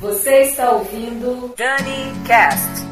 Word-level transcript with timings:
Você 0.00 0.42
está 0.42 0.70
ouvindo 0.70 1.52
Dani 1.56 2.14
Cast. 2.24 2.86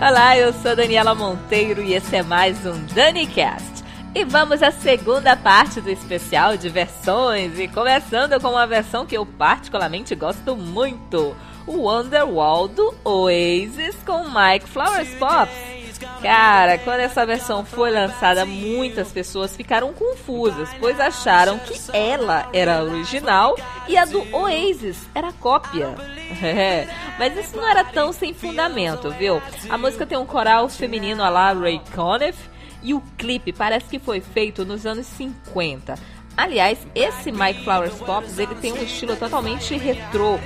Olá, 0.00 0.38
eu 0.38 0.52
sou 0.52 0.76
Daniela 0.76 1.16
Monteiro 1.16 1.82
e 1.82 1.94
esse 1.94 2.14
é 2.14 2.22
mais 2.22 2.64
um 2.64 2.80
DaniCast. 2.94 3.82
E 4.14 4.24
vamos 4.24 4.62
à 4.62 4.70
segunda 4.70 5.36
parte 5.36 5.80
do 5.80 5.90
especial 5.90 6.56
de 6.56 6.68
versões 6.68 7.58
e 7.58 7.66
começando 7.66 8.40
com 8.40 8.50
uma 8.50 8.66
versão 8.66 9.04
que 9.04 9.16
eu 9.16 9.26
particularmente 9.26 10.14
gosto 10.14 10.54
muito, 10.54 11.34
o 11.66 11.78
Wonderwall 11.78 12.68
do 12.68 12.94
Oasis 13.02 13.96
com 14.06 14.28
Mike 14.28 14.68
Flowers 14.68 15.12
Pops. 15.16 15.77
Cara, 16.22 16.78
quando 16.78 17.00
essa 17.00 17.24
versão 17.24 17.64
foi 17.64 17.90
lançada, 17.90 18.44
muitas 18.44 19.12
pessoas 19.12 19.56
ficaram 19.56 19.92
confusas, 19.92 20.68
pois 20.80 20.98
acharam 20.98 21.58
que 21.58 21.74
ela 21.92 22.48
era 22.52 22.78
a 22.78 22.82
original 22.82 23.56
e 23.86 23.96
a 23.96 24.04
do 24.04 24.26
Oasis 24.34 24.98
era 25.14 25.32
cópia. 25.32 25.94
É, 26.42 26.88
mas 27.18 27.36
isso 27.36 27.56
não 27.56 27.68
era 27.68 27.84
tão 27.84 28.12
sem 28.12 28.34
fundamento, 28.34 29.10
viu? 29.12 29.40
A 29.70 29.78
música 29.78 30.04
tem 30.04 30.18
um 30.18 30.26
coral 30.26 30.68
feminino 30.68 31.22
a 31.22 31.28
lá 31.28 31.52
Ray 31.52 31.80
Conniff 31.94 32.38
e 32.82 32.94
o 32.94 33.00
clipe 33.16 33.52
parece 33.52 33.86
que 33.86 33.98
foi 33.98 34.20
feito 34.20 34.64
nos 34.64 34.84
anos 34.86 35.06
50. 35.06 35.94
Aliás, 36.36 36.78
esse 36.94 37.32
Mike 37.32 37.64
Flowers 37.64 37.96
Pops, 37.96 38.38
ele 38.38 38.54
tem 38.54 38.72
um 38.72 38.80
estilo 38.80 39.16
totalmente 39.16 39.76
retrô 39.76 40.38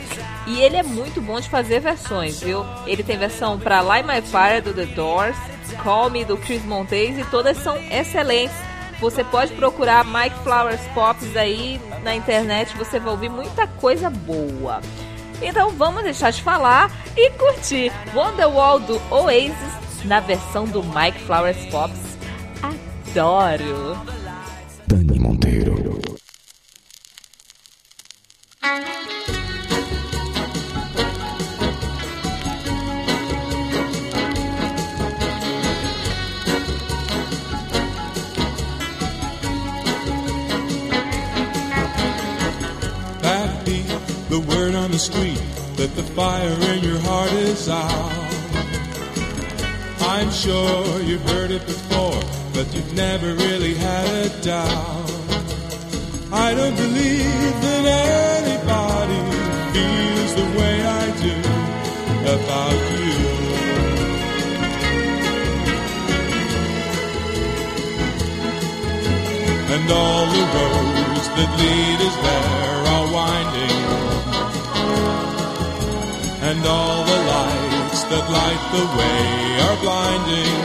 e 0.47 0.59
ele 0.59 0.77
é 0.77 0.83
muito 0.83 1.21
bom 1.21 1.39
de 1.39 1.51
fazer 1.51 1.80
versões, 1.80 2.41
viu? 2.41 2.65
Ele 2.87 3.02
tem 3.02 3.19
versão 3.19 3.59
para 3.59 3.83
Light 3.83 4.07
My 4.07 4.23
Fire 4.23 4.63
do 4.63 4.73
The 4.73 4.87
Doors, 4.95 5.37
Call 5.83 6.11
Me 6.11 6.25
do 6.25 6.37
Chris 6.37 6.65
Montez 6.65 7.19
e 7.19 7.25
todas 7.25 7.57
são 7.59 7.77
excelentes. 7.77 8.57
Você 9.01 9.25
pode 9.25 9.52
procurar 9.55 10.05
Mike 10.05 10.38
Flowers 10.45 10.80
Pops 10.95 11.37
aí 11.37 11.80
na 12.02 12.15
internet, 12.15 12.77
você 12.77 13.01
vai 13.01 13.11
ouvir 13.11 13.29
muita 13.29 13.66
coisa 13.66 14.09
boa. 14.09 14.80
Então 15.40 15.71
vamos 15.71 16.05
deixar 16.05 16.30
de 16.30 16.40
falar 16.43 16.90
e 17.16 17.30
curtir 17.30 17.93
Wonderwall 18.15 18.79
do 18.79 19.01
Oasis 19.10 19.73
na 20.05 20.21
versão 20.21 20.65
do 20.65 20.83
Mike 20.83 21.18
Flowers 21.21 21.65
Pops. 21.66 22.16
Adoro! 22.63 24.21
The 44.93 44.98
street 44.98 45.40
that 45.76 45.90
the 45.96 46.02
fire 46.02 46.54
in 46.74 46.85
your 46.85 46.98
heart 46.98 47.32
is 47.32 47.66
out. 47.66 48.12
I'm 50.02 50.30
sure 50.30 51.01
you've 51.01 51.26
heard 51.30 51.51
it 51.51 51.65
before, 51.65 52.21
but 52.52 52.66
you've 52.74 52.93
never 52.93 53.32
really 53.32 53.74
had 53.74 54.07
a 54.26 54.29
doubt. 54.43 55.10
I 56.30 56.54
don't 56.54 56.76
believe 56.76 57.54
that 57.65 57.84
anybody 58.45 59.21
feels 59.73 60.32
the 60.34 60.49
way 60.60 60.74
I 60.84 61.04
do 61.27 61.38
about 62.37 62.80
you. 63.01 63.16
And 69.75 69.91
all 69.91 70.27
the 70.37 70.44
roads 70.56 71.28
that 71.37 71.50
lead 71.59 72.00
us 72.09 72.16
there 72.27 72.81
And 76.53 76.67
all 76.67 77.05
the 77.06 77.21
lights 77.34 78.03
that 78.11 78.25
light 78.29 78.65
the 78.77 78.85
way 78.99 79.25
are 79.67 79.79
blinding. 79.85 80.59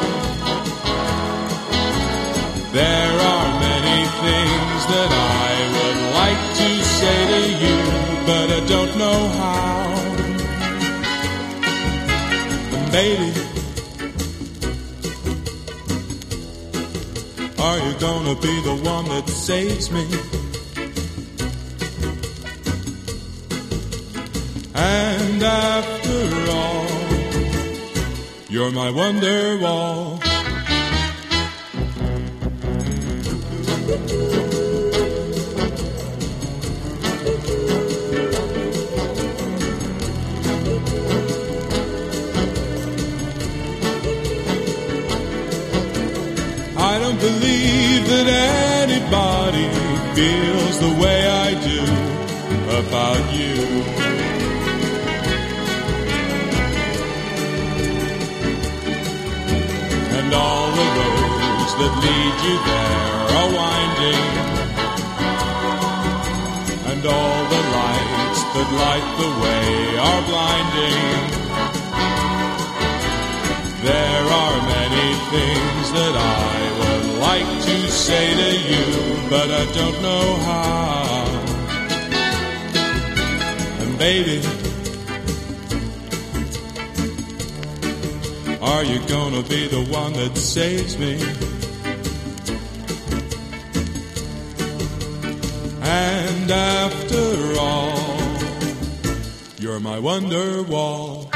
There 2.74 3.16
are 3.34 3.48
many 3.68 4.00
things 4.26 4.80
that 4.92 5.10
I 5.16 5.52
would 5.76 6.00
like 6.20 6.44
to 6.60 6.70
say 7.00 7.20
to 7.34 7.42
you, 7.64 7.78
but 8.28 8.48
I 8.58 8.62
don't 8.74 8.94
know 9.04 9.20
how. 9.40 9.78
Baby, 12.92 13.32
are 17.60 17.80
you 17.88 17.94
gonna 17.98 18.36
be 18.42 18.56
the 18.70 18.76
one 18.84 19.06
that 19.06 19.30
saves 19.30 19.90
me? 19.90 20.06
And 25.40 25.46
after 25.46 26.50
all, 26.50 26.88
you're 28.50 28.72
my 28.72 28.90
wonder 28.90 29.60
wall. 29.60 30.18
I 46.80 46.98
don't 46.98 47.20
believe 47.20 48.08
that 48.08 48.28
anybody 48.82 49.68
feels 50.16 50.80
the 50.80 50.94
way 51.00 51.28
I 51.28 51.54
do 51.64 51.82
about 52.80 53.34
you. 53.36 53.87
And 60.28 60.36
all 60.36 60.68
the 60.72 60.88
roads 61.00 61.74
that 61.80 61.94
lead 62.04 62.36
you 62.48 62.56
there 62.68 63.20
are 63.40 63.50
winding. 63.62 64.26
And 66.92 67.02
all 67.16 67.42
the 67.56 67.64
lights 67.80 68.42
that 68.54 68.70
light 68.84 69.08
the 69.24 69.32
way 69.44 69.68
are 70.10 70.24
blinding. 70.28 71.00
There 73.88 74.26
are 74.44 74.58
many 74.68 75.08
things 75.32 75.86
that 75.96 76.16
I 76.20 76.56
would 76.80 77.08
like 77.30 77.52
to 77.70 77.78
say 77.88 78.26
to 78.44 78.52
you, 78.68 78.86
but 79.30 79.48
I 79.50 79.64
don't 79.80 80.02
know 80.02 80.28
how. 80.50 81.24
And 83.80 83.98
baby, 83.98 84.67
are 88.68 88.84
you 88.84 89.00
gonna 89.08 89.42
be 89.44 89.68
the 89.68 89.84
one 89.90 90.12
that 90.14 90.38
saves 90.38 90.98
me? 90.98 91.14
And 95.82 96.52
after 96.52 97.60
all, 97.60 97.98
you're 99.58 99.80
my 99.80 100.00
wonder 100.00 100.64
wall. 100.64 101.30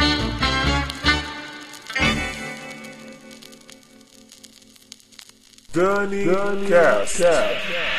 Dany, 5.74 6.68
Cast. 6.68 7.91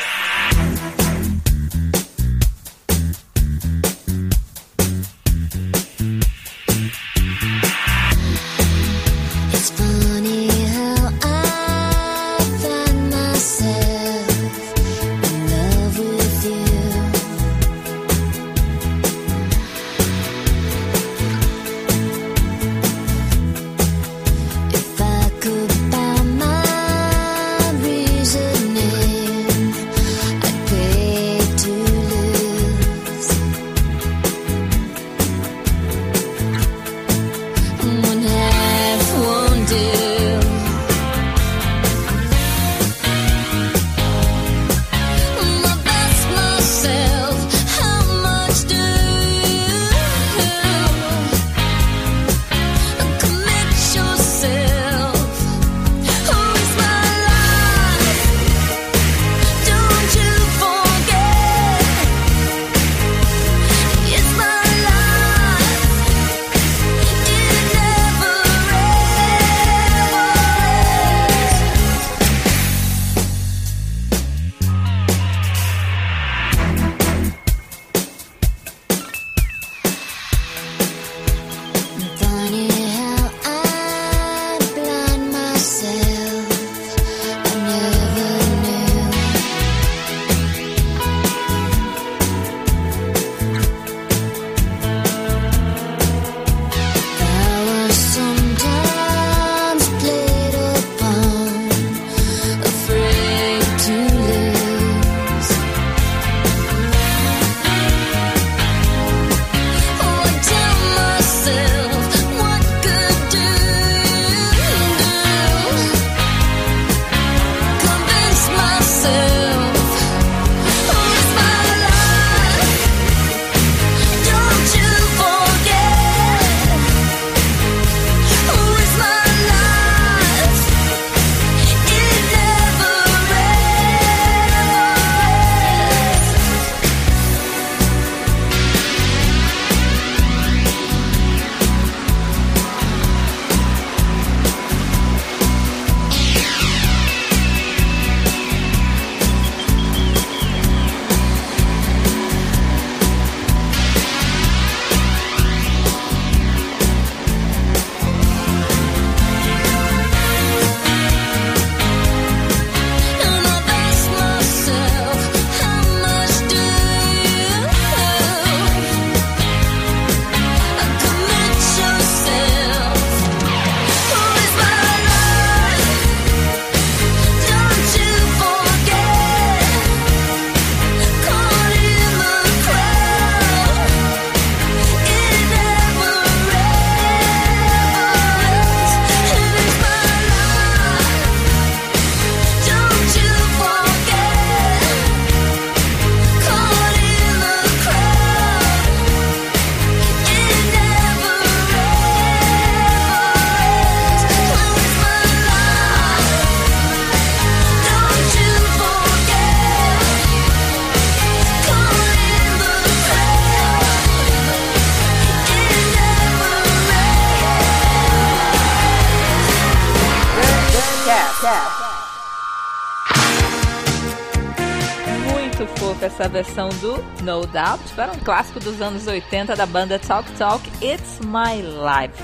Essa 226.22 226.28
versão 226.28 226.68
do 226.68 227.02
No 227.24 227.44
Doubt 227.44 227.94
para 227.96 228.12
um 228.12 228.18
clássico 228.18 228.60
dos 228.60 228.80
anos 228.80 229.08
80 229.08 229.56
da 229.56 229.66
banda 229.66 229.98
Talk 229.98 230.30
Talk 230.32 230.64
It's 230.80 231.18
My 231.20 231.60
Life. 231.60 232.14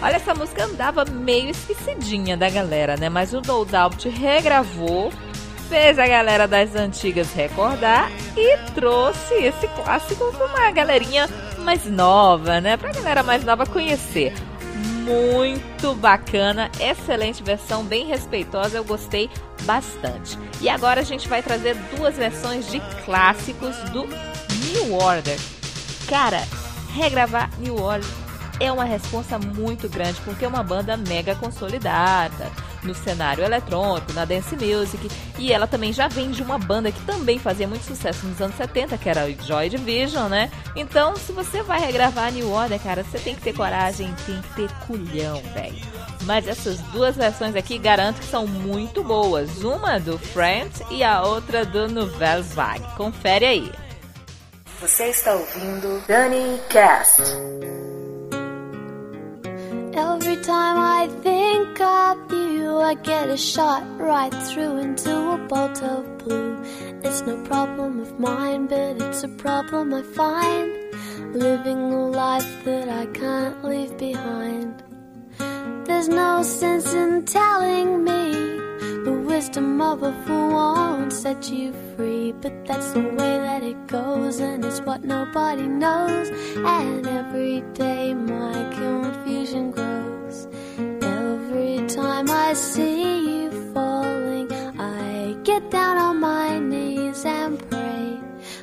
Olha, 0.00 0.16
essa 0.16 0.34
música 0.34 0.64
andava 0.64 1.04
meio 1.04 1.50
esquecidinha 1.50 2.38
da 2.38 2.48
galera, 2.48 2.96
né? 2.96 3.10
Mas 3.10 3.34
o 3.34 3.42
No 3.42 3.66
Doubt 3.66 4.08
regravou, 4.08 5.12
fez 5.68 5.98
a 5.98 6.06
galera 6.06 6.48
das 6.48 6.74
antigas 6.74 7.34
recordar 7.34 8.10
e 8.34 8.56
trouxe 8.72 9.34
esse 9.34 9.68
clássico 9.68 10.32
para 10.32 10.46
uma 10.46 10.70
galerinha 10.70 11.28
mais 11.58 11.84
nova, 11.84 12.62
né? 12.62 12.78
Pra 12.78 12.92
galera 12.92 13.22
mais 13.22 13.44
nova 13.44 13.66
conhecer. 13.66 14.32
Muito 15.04 15.94
bacana, 15.96 16.70
excelente 16.80 17.42
versão, 17.42 17.84
bem 17.84 18.06
respeitosa, 18.06 18.78
eu 18.78 18.84
gostei 18.84 19.28
bastante. 19.64 20.38
E 20.62 20.68
agora 20.68 21.02
a 21.02 21.04
gente 21.04 21.28
vai 21.28 21.42
trazer 21.42 21.76
duas 21.94 22.16
versões 22.16 22.70
de 22.70 22.80
clássicos 23.04 23.76
do 23.90 24.06
New 24.06 24.94
Order. 24.94 25.38
Cara, 26.08 26.42
regravar 26.94 27.50
New 27.58 27.76
Order 27.76 28.08
é 28.58 28.72
uma 28.72 28.84
responsa 28.84 29.38
muito 29.38 29.90
grande 29.90 30.18
porque 30.22 30.46
é 30.46 30.48
uma 30.48 30.62
banda 30.62 30.96
mega 30.96 31.34
consolidada 31.34 32.50
no 32.84 32.94
cenário 32.94 33.44
eletrônico, 33.44 34.12
na 34.12 34.24
dance 34.24 34.54
music, 34.54 35.10
e 35.38 35.52
ela 35.52 35.66
também 35.66 35.92
já 35.92 36.08
vem 36.08 36.30
de 36.30 36.42
uma 36.42 36.58
banda 36.58 36.92
que 36.92 37.00
também 37.02 37.38
fazia 37.38 37.66
muito 37.66 37.84
sucesso 37.84 38.26
nos 38.26 38.40
anos 38.40 38.56
70, 38.56 38.96
que 38.98 39.08
era 39.08 39.26
o 39.26 39.42
Joy 39.42 39.68
Division, 39.68 40.28
né? 40.28 40.50
Então, 40.76 41.16
se 41.16 41.32
você 41.32 41.62
vai 41.62 41.80
regravar 41.80 42.32
New 42.32 42.50
Order, 42.50 42.80
cara, 42.80 43.04
você 43.04 43.18
tem 43.18 43.34
que 43.34 43.42
ter 43.42 43.54
coragem, 43.54 44.14
tem 44.26 44.40
que 44.40 44.54
ter 44.54 44.70
culhão, 44.86 45.40
velho. 45.54 45.82
Mas 46.22 46.48
essas 46.48 46.78
duas 46.92 47.16
versões 47.16 47.54
aqui 47.54 47.78
garanto 47.78 48.20
que 48.20 48.26
são 48.26 48.46
muito 48.46 49.02
boas. 49.02 49.62
Uma 49.62 49.98
do 49.98 50.18
Friends 50.18 50.82
e 50.90 51.04
a 51.04 51.22
outra 51.22 51.64
do 51.64 51.88
Nouvelle 51.88 52.42
Vague. 52.42 52.84
Confere 52.96 53.44
aí. 53.44 53.72
Você 54.80 55.04
está 55.04 55.34
ouvindo 55.34 56.02
Dani 56.06 56.60
Cast. 56.68 57.22
Every 59.96 60.36
time 60.42 60.78
I 60.78 61.08
think 61.22 61.80
of 61.80 61.84
you, 61.84 61.93
I 62.84 62.92
get 62.92 63.30
a 63.30 63.36
shot 63.36 63.82
right 63.98 64.32
through 64.48 64.76
into 64.76 65.10
a 65.30 65.38
bolt 65.48 65.82
of 65.82 66.18
blue. 66.18 66.62
It's 67.02 67.22
no 67.22 67.42
problem 67.44 67.98
of 68.00 68.20
mine, 68.20 68.66
but 68.66 69.00
it's 69.00 69.24
a 69.24 69.28
problem 69.28 69.94
I 69.94 70.02
find. 70.02 70.70
Living 71.34 71.78
a 71.78 72.06
life 72.10 72.64
that 72.64 72.90
I 72.90 73.06
can't 73.06 73.64
leave 73.64 73.96
behind. 73.96 74.82
There's 75.86 76.08
no 76.08 76.42
sense 76.42 76.92
in 76.92 77.24
telling 77.24 78.04
me 78.04 78.32
the 79.04 79.24
wisdom 79.26 79.80
of 79.80 80.02
a 80.02 80.12
fool 80.24 80.50
won't 80.50 81.12
set 81.12 81.50
you 81.50 81.72
free. 81.96 82.32
But 82.32 82.66
that's 82.66 82.92
the 82.92 83.00
way 83.00 83.34
that 83.46 83.62
it 83.62 83.86
goes, 83.86 84.40
and 84.40 84.62
it's 84.62 84.80
what 84.82 85.02
nobody 85.04 85.66
knows. 85.66 86.28
And 86.56 87.06
every 87.06 87.62
day 87.72 88.12
my 88.12 88.54
confusion 88.74 89.70
grows. 89.70 89.93
Time 92.14 92.30
I 92.30 92.52
see 92.54 93.28
you 93.28 93.50
falling, 93.74 94.46
I 94.78 95.36
get 95.42 95.68
down 95.72 95.96
on 95.98 96.20
my 96.20 96.60
knees 96.60 97.24
and 97.24 97.58
pray. 97.68 98.20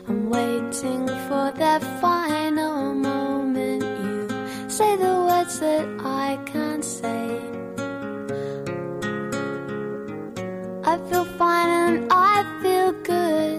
I'm 0.08 0.29
waiting 0.29 1.05
for 1.27 1.51
that 1.63 1.81
final 2.00 2.93
moment. 2.93 3.84
You 3.84 4.70
say 4.70 4.96
the 4.96 5.15
words 5.27 5.60
that 5.60 5.86
I 6.00 6.39
can't 6.46 6.86
say. 7.00 7.25
I 10.91 10.93
feel 11.10 11.25
fine 11.41 11.70
and 11.84 12.08
I 12.10 12.38
feel 12.62 12.91
good. 13.13 13.58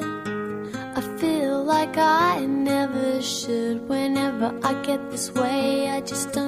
I 0.97 1.03
feel 1.21 1.65
like 1.65 1.99
I 1.99 2.47
never 2.47 3.21
should. 3.21 3.87
Whenever 3.91 4.59
I 4.63 4.73
get 4.89 5.11
this 5.11 5.31
way, 5.33 5.91
I 5.91 6.01
just 6.01 6.33
don't 6.33 6.42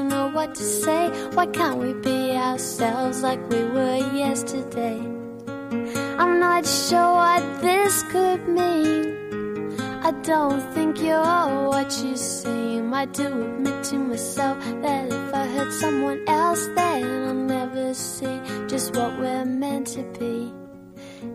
what 0.45 0.55
to 0.55 0.63
say. 0.63 1.09
Why 1.33 1.47
can't 1.47 1.79
we 1.79 1.95
be 1.95 2.37
ourselves 2.37 3.23
like 3.23 3.41
we 3.49 3.65
were 3.65 3.97
yesterday? 4.13 5.01
I'm 6.21 6.39
not 6.39 6.67
sure 6.67 7.13
what 7.23 7.43
this 7.63 8.03
could 8.13 8.47
mean. 8.47 9.81
I 10.03 10.11
don't 10.23 10.61
think 10.75 11.01
you're 11.01 11.69
what 11.73 11.91
you 12.05 12.15
seem. 12.17 12.93
I 12.93 13.07
do 13.07 13.27
admit 13.27 13.85
to 13.85 13.97
myself 13.97 14.59
that 14.83 15.07
if 15.11 15.35
I 15.35 15.47
hurt 15.47 15.73
someone 15.73 16.23
else, 16.29 16.67
then 16.77 17.05
I'll 17.05 17.35
never 17.57 17.95
see 17.95 18.39
just 18.69 18.95
what 18.97 19.19
we're 19.19 19.47
meant 19.47 19.87
to 19.97 20.03
be. 20.19 20.53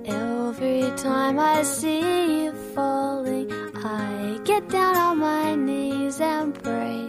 Every 0.06 0.84
time 0.98 1.40
I 1.40 1.64
see 1.64 2.44
you 2.44 2.52
falling, 2.76 3.52
I 3.76 4.40
get 4.44 4.70
down 4.70 4.96
on 4.96 5.18
my 5.18 5.56
knees 5.56 6.22
and 6.22 6.54
pray. 6.54 7.09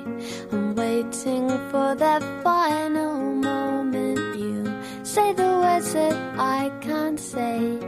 Waiting 1.11 1.49
for 1.71 1.97
that 1.97 2.23
final 2.45 3.15
moment. 3.19 4.39
You 4.39 4.63
say 5.03 5.33
the 5.33 5.43
words 5.43 5.93
that 5.93 6.15
I 6.39 6.71
can't 6.81 7.19
say. 7.19 7.81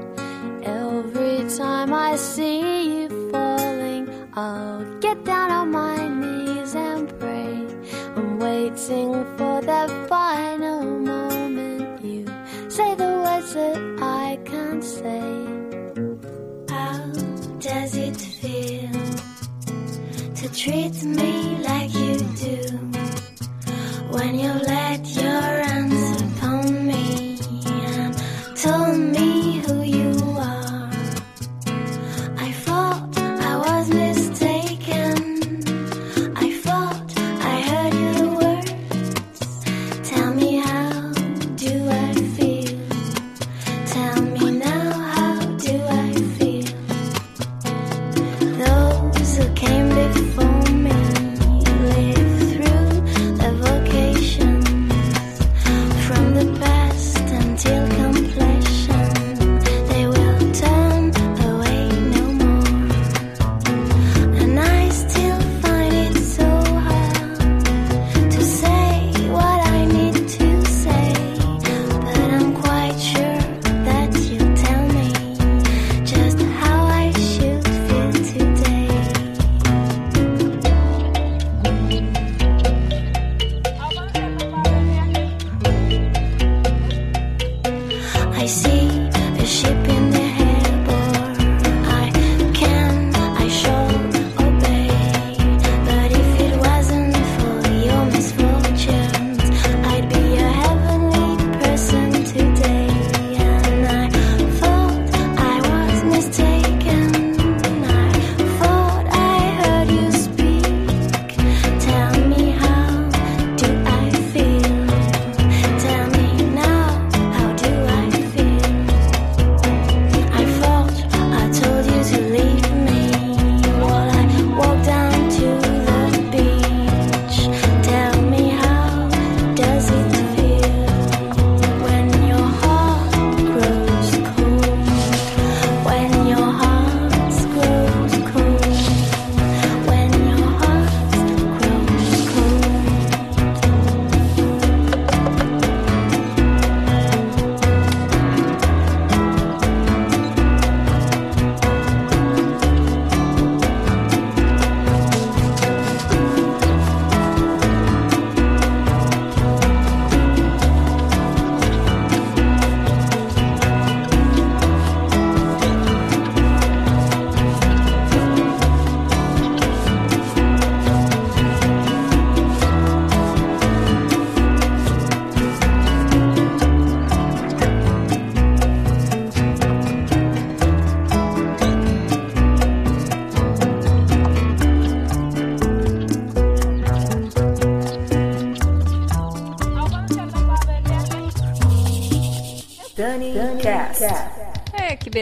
Every 0.64 1.48
time 1.56 1.94
I 1.94 2.16
see 2.16 2.58
you 3.02 3.30
falling, 3.30 4.08
I'll 4.34 4.84
get 4.98 5.24
down 5.24 5.52
on 5.52 5.70
my 5.70 6.08
knees 6.08 6.74
and 6.74 7.16
pray. 7.20 7.64
I'm 8.16 8.40
waiting 8.40 9.12
for 9.36 9.60
that 9.70 10.08
final 10.08 10.82
moment. 10.82 12.04
You 12.04 12.26
say 12.68 12.96
the 12.96 13.12
words 13.24 13.54
that 13.54 13.78
I 14.02 14.36
can't 14.44 14.82
say. 14.82 15.22
How 16.74 17.04
does 17.60 17.94
it 17.94 18.16
feel 18.16 18.90
to 20.34 20.48
treat 20.52 21.04
me 21.04 21.56
like 21.62 21.94
you 21.94 22.18
do? 22.18 22.91
When 24.22 24.38
you 24.38 24.52
let 24.52 25.01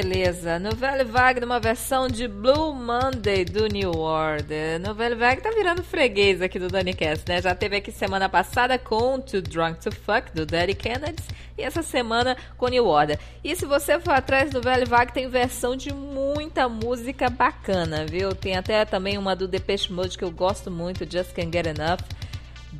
beleza. 0.03 0.59
Novelle 0.59 1.05
Vague 1.05 1.41
numa 1.41 1.61
versão 1.61 2.09
de 2.09 2.27
Blue 2.27 2.73
Monday 2.73 3.45
do 3.45 3.67
New 3.67 3.91
Order. 3.91 4.81
Novelle 4.81 5.15
Vague 5.15 5.43
tá 5.43 5.51
virando 5.51 5.83
freguês 5.83 6.41
aqui 6.41 6.59
do 6.59 6.69
Danny 6.69 6.95
Cast, 6.95 7.29
né? 7.29 7.43
Já 7.43 7.55
teve 7.55 7.77
aqui 7.77 7.93
semana 7.93 8.27
passada 8.27 8.79
com 8.79 9.21
Too 9.21 9.43
Drunk 9.43 9.79
to 9.81 9.93
Fuck 9.93 10.33
do 10.35 10.47
Daddy 10.47 10.75
Kennedy 10.75 11.23
e 11.59 11.63
essa 11.63 11.83
semana 11.83 12.35
com 12.57 12.69
New 12.69 12.87
Order. 12.87 13.19
E 13.45 13.55
se 13.55 13.67
você 13.67 14.01
for 14.01 14.15
atrás 14.15 14.51
do 14.51 14.63
Velho 14.63 14.87
Vague, 14.87 15.13
tem 15.13 15.29
versão 15.29 15.77
de 15.77 15.93
muita 15.93 16.67
música 16.67 17.29
bacana, 17.29 18.07
viu? 18.07 18.35
Tem 18.35 18.57
até 18.57 18.87
também 18.87 19.19
uma 19.19 19.37
do 19.37 19.47
Depeche 19.47 19.93
Mode 19.93 20.17
que 20.17 20.25
eu 20.25 20.31
gosto 20.31 20.71
muito, 20.71 21.11
Just 21.11 21.35
Can't 21.35 21.51
Get 21.53 21.67
Enough. 21.67 22.01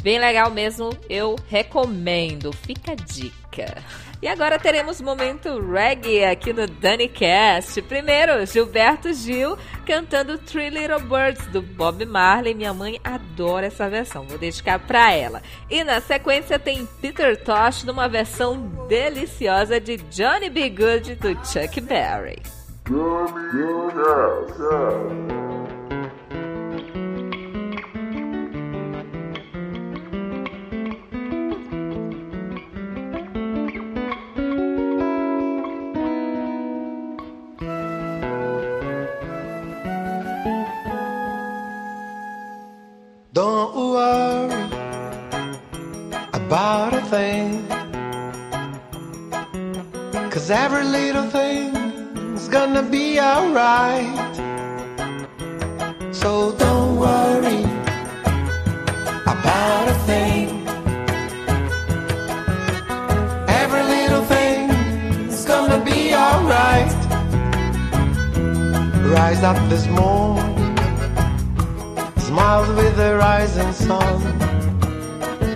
Bem 0.03 0.19
legal 0.19 0.51
mesmo, 0.51 0.91
eu 1.09 1.37
recomendo. 1.51 2.51
Fica 2.51 2.93
a 2.93 2.95
dica. 2.95 3.40
E 4.23 4.29
agora 4.29 4.59
teremos 4.59 5.01
momento 5.01 5.61
reggae 5.61 6.25
aqui 6.25 6.53
no 6.53 6.67
DaniCast. 6.67 7.83
Primeiro, 7.83 8.45
Gilberto 8.47 9.13
Gil 9.13 9.57
cantando 9.87 10.39
Three 10.39 10.71
Little 10.71 11.01
Birds 11.01 11.47
do 11.47 11.61
Bob 11.61 12.05
Marley. 12.05 12.55
Minha 12.55 12.75
mãe 12.75 13.01
adora 13.03 13.67
essa 13.67 13.89
versão, 13.89 14.25
vou 14.27 14.39
dedicar 14.39 14.79
para 14.79 15.13
ela. 15.13 15.43
E 15.69 15.83
na 15.83 16.01
sequência 16.01 16.59
tem 16.59 16.87
Peter 17.01 17.37
Tosh 17.43 17.85
numa 17.85 18.09
versão 18.09 18.59
deliciosa 18.89 19.81
de 19.81 19.97
Johnny 19.97 20.51
B. 20.51 20.69
Good 20.69 21.15
do 21.17 21.31
Chuck 21.45 21.81
Berry. 21.81 22.43
Johnny, 22.87 23.33
Johnny, 23.53 24.53
Don't 24.59 25.50
every 50.81 50.93
little 50.93 51.29
thing's 51.31 52.49
gonna 52.49 52.83
be 52.83 53.21
alright. 53.21 54.35
So 56.11 56.53
don't 56.57 56.97
worry 56.97 57.63
about 59.35 59.89
a 59.89 59.97
thing. 60.09 60.49
Every 63.63 63.83
little 63.97 64.25
thing's 64.25 65.45
gonna 65.45 65.85
be 65.85 66.15
alright. 66.15 66.93
Rise 69.17 69.43
up 69.43 69.59
this 69.69 69.87
morning 69.87 70.77
smiled 72.29 72.75
with 72.77 72.97
the 72.97 73.17
rising 73.17 73.73
sun. 73.73 74.21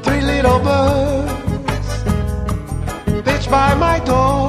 Three 0.03 0.21
little 0.21 0.59
birds 0.59 1.33
pitched 3.25 3.51
by 3.51 3.75
my 3.75 4.01
doorstep, 4.01 4.44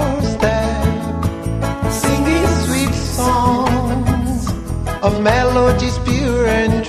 of 5.05 5.21
melodies 5.21 5.99
pure 5.99 6.47
and 6.47 6.84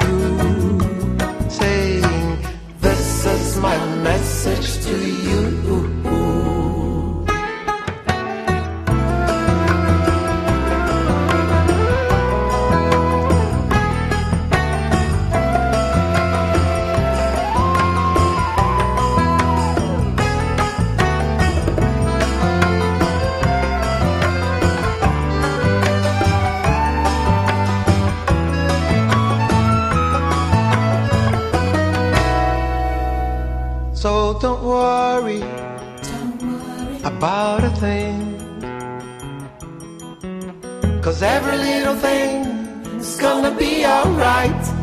Cause 41.07 41.23
every 41.23 41.57
little 41.57 41.95
thing's 41.95 43.17
gonna 43.17 43.57
be 43.57 43.87
alright. 43.87 44.76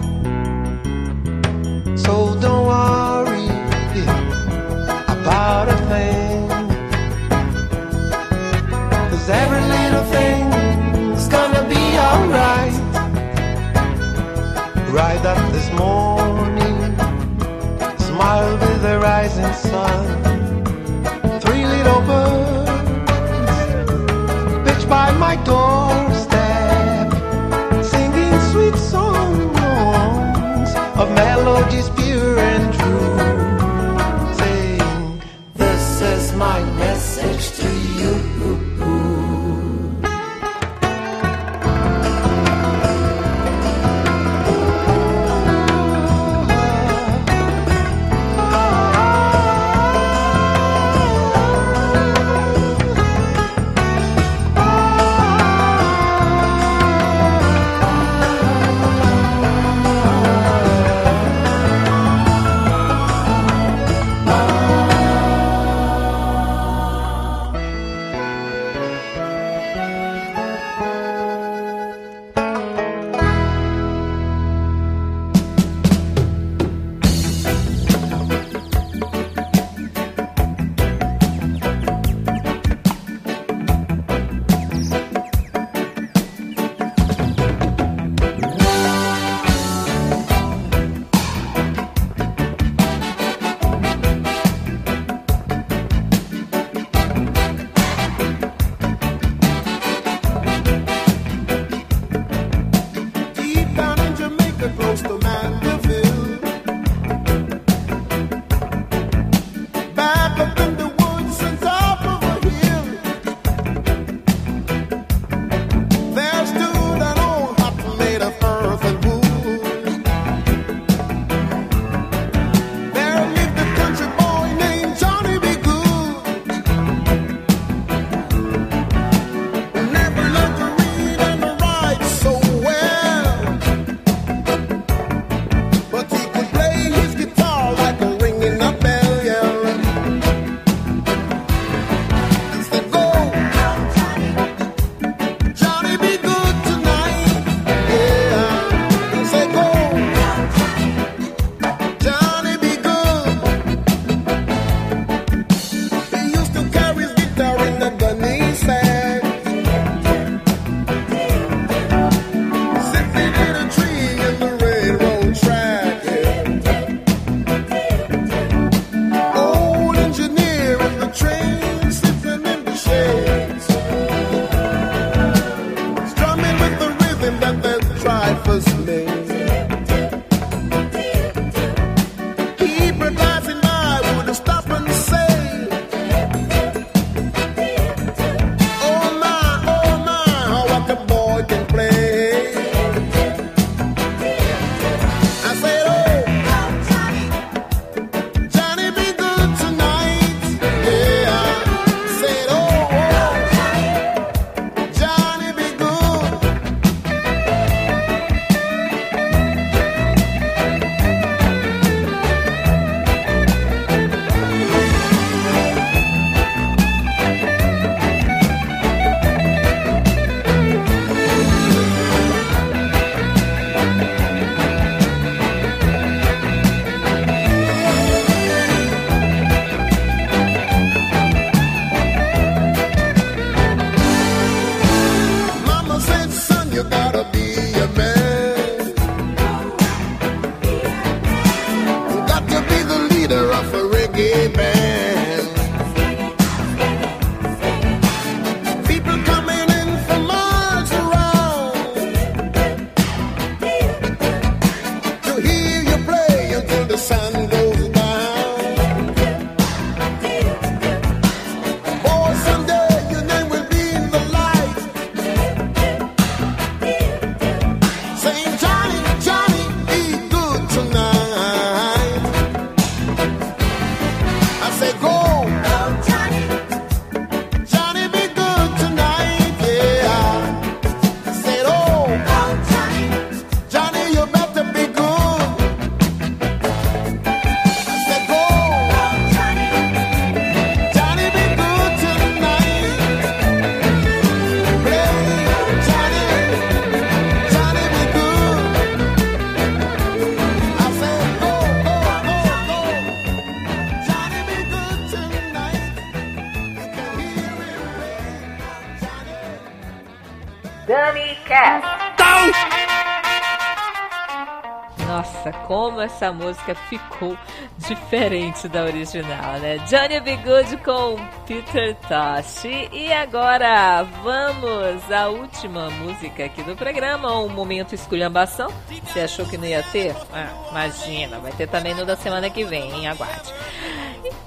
Essa 316.14 316.32
música 316.32 316.76
ficou 316.76 317.36
diferente 317.78 318.68
da 318.68 318.84
original, 318.84 319.60
né? 319.60 319.80
Johnny 319.90 320.20
B. 320.20 320.38
Good 320.38 320.78
com 320.78 321.18
Peter 321.48 321.96
Tosh. 322.08 322.66
E 322.92 323.12
agora 323.12 324.04
vamos 324.24 325.12
à 325.12 325.28
última 325.28 325.90
música 325.90 326.46
aqui 326.46 326.62
do 326.64 326.76
programa, 326.76 327.40
um 327.40 327.50
momento 327.50 327.96
esculhambação. 327.96 328.72
Você 329.06 329.22
achou 329.22 329.46
que 329.46 329.58
não 329.58 329.66
ia 329.66 329.82
ter? 329.84 330.16
Ah, 330.32 330.50
imagina, 330.70 331.40
vai 331.40 331.52
ter 331.52 331.68
também 331.68 331.96
no 331.96 332.06
da 332.06 332.16
semana 332.16 332.50
que 332.50 332.64
vem, 332.64 332.92
hein? 332.92 333.08
Aguarde. 333.08 333.52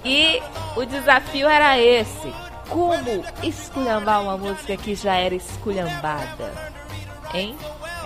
E 0.05 0.41
o 0.77 0.85
desafio 0.85 1.49
era 1.49 1.79
esse: 1.79 2.33
como 2.69 3.25
esculhambar 3.43 4.23
uma 4.23 4.39
música 4.39 4.77
que 4.77 4.95
já 4.95 5.17
era 5.17 5.35
esculhambada? 5.35 6.53
Hein? 7.35 7.57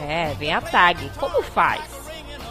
É, 0.08 0.34
vem 0.38 0.54
a 0.54 0.62
tag. 0.62 1.10
Como 1.18 1.42
faz? 1.42 1.99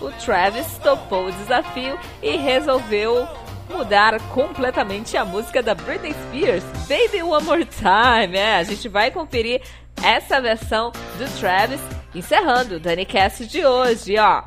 O 0.02 0.12
Travis 0.24 0.66
topou 0.84 1.28
o 1.28 1.32
desafio 1.32 2.00
e 2.22 2.38
resolveu 2.38 3.28
mudar 3.70 4.20
completamente 4.30 5.16
a 5.16 5.24
música 5.24 5.62
da 5.62 5.76
Britney 5.76 6.14
Spears, 6.14 6.64
Baby 6.88 7.22
One 7.22 7.46
More 7.46 7.66
Time. 7.66 8.38
É, 8.38 8.56
a 8.56 8.64
gente 8.64 8.88
vai 8.88 9.12
conferir 9.12 9.62
essa 10.04 10.42
versão 10.42 10.92
do 11.18 11.40
Travis, 11.40 11.82
encerrando 12.16 12.76
o 12.76 12.80
Dani 12.80 13.06
Cast 13.06 13.46
de 13.46 13.66
hoje, 13.66 14.18
ó. 14.18 14.44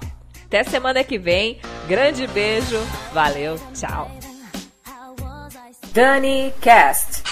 Até 0.46 0.64
semana 0.64 1.02
que 1.02 1.18
vem. 1.18 1.60
Grande 1.86 2.26
beijo. 2.26 2.78
Valeu. 3.12 3.58
Tchau. 3.74 4.10
Dani 5.92 6.52
Cast. 6.60 7.22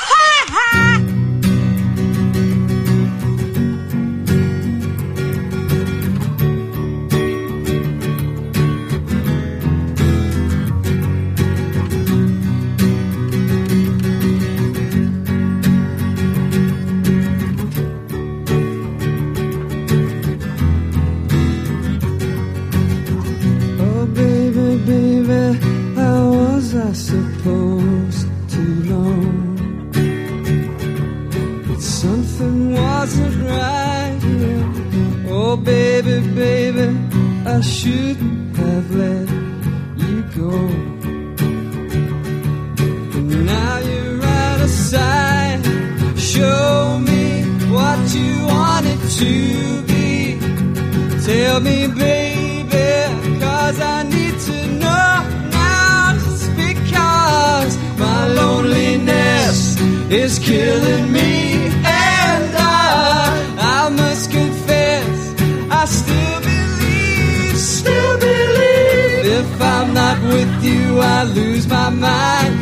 With 70.40 70.64
you, 70.64 70.98
I 71.00 71.24
lose 71.24 71.66
my 71.66 71.90
mind. 71.90 72.54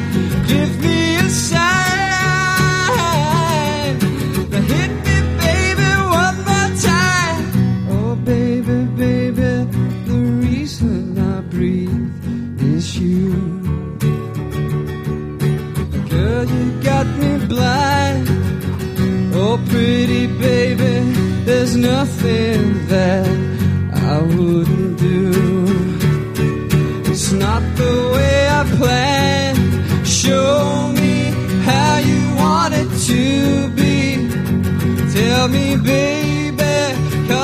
Give 0.49 0.73
me 0.85 1.17
a 1.17 1.29
sign. 1.31 1.59
Now 4.53 4.62
hit 4.73 4.93
me, 5.07 5.17
baby, 5.45 5.91
one 6.23 6.38
more 6.49 6.71
time. 6.93 7.43
Oh, 7.97 8.12
baby, 8.35 8.79
baby, 9.05 9.51
the 10.09 10.21
reason 10.47 11.19
I 11.35 11.41
breathe 11.55 12.62
is 12.75 12.87
you. 12.99 13.31
Girl, 16.12 16.45
you 16.57 16.67
got 16.91 17.07
me 17.23 17.33
blind. 17.53 18.27
Oh, 19.41 19.57
pretty 19.71 20.27
baby, 20.47 20.95
there's 21.47 21.75
nothing 21.77 22.61
that 22.88 23.29
I 24.11 24.17
wouldn't 24.23 24.67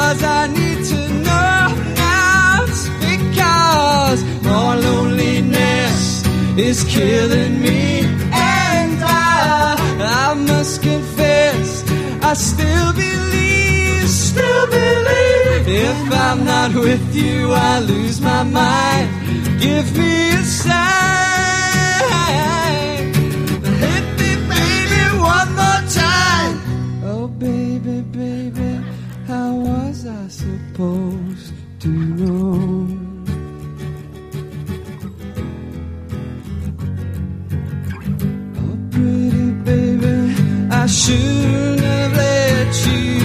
Cause 0.04 0.22
I 0.22 0.46
need 0.48 0.84
to 0.92 1.00
know 1.26 1.60
now 1.96 2.64
it's 2.68 2.84
because 3.08 4.20
more 4.44 4.76
loneliness 4.76 6.22
is 6.58 6.84
killing 6.84 7.54
me. 7.66 8.00
And 8.30 8.98
I, 9.02 9.76
I 10.26 10.34
must 10.34 10.82
confess, 10.82 11.68
I 12.22 12.34
still 12.34 12.92
believe, 12.92 14.06
still 14.10 14.66
believe. 14.66 15.68
If 15.88 16.12
I'm 16.12 16.44
not 16.44 16.74
with 16.74 17.16
you, 17.16 17.52
I 17.54 17.78
lose 17.80 18.20
my 18.20 18.42
mind. 18.42 19.08
Give 19.58 19.86
me 19.96 20.32
a 20.32 20.42
sign. 20.42 20.74
Hit 23.84 24.06
me, 24.20 24.30
baby, 24.52 25.02
one 25.34 25.50
more 25.60 25.82
time. 26.04 26.54
Oh, 27.04 27.26
baby 27.26 27.93
was 30.04 30.06
I 30.06 30.28
supposed 30.28 31.52
to 31.80 31.88
know? 31.88 32.88
Oh, 38.58 38.78
pretty 38.90 39.50
baby, 39.64 40.34
I 40.70 40.86
shouldn't 40.86 41.80
have 41.80 42.16
let 42.16 42.86
you 42.86 43.23